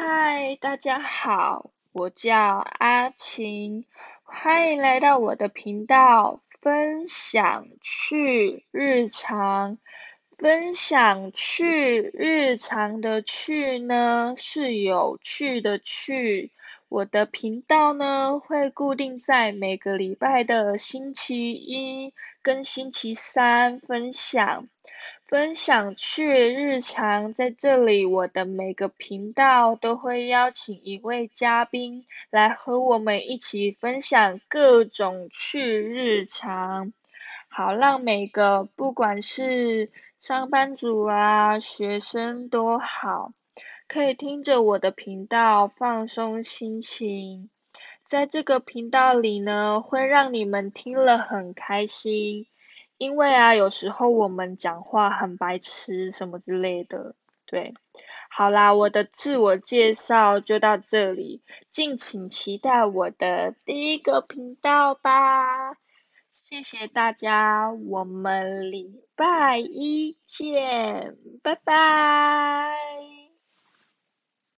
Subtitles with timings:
[0.00, 3.84] 嗨，大家好，我叫阿晴，
[4.22, 9.76] 欢迎来到我的频道，分享趣日常。
[10.36, 16.52] 分享趣日常的趣呢，是有趣的趣。
[16.88, 24.68] 我的频道呢，会固定在每个礼拜的星期一跟星期三分享。
[25.28, 36.94] 分享趣日常，在这里我的每个频道都会邀请一位嘉宾来和我们一起分享各种趣日常，
[37.50, 43.34] 好让每个不管是上班族啊、学生都好，
[43.86, 47.50] 可以听着我的频道放松心情。
[48.02, 52.46] 在这个频道里呢，会让你们听了很开心。
[52.98, 57.14] 因为啊，有时候我们讲话很白痴什么之类的，
[57.46, 57.72] 对，
[58.28, 65.74] 好啦，我的自我介绍就到这里，敬请期待我的第一个频道吧，
[66.32, 72.77] 谢谢大家，我们礼拜一见，拜拜。